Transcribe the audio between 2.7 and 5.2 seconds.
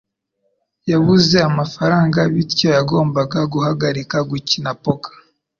yagombaga guhagarika gukina poker.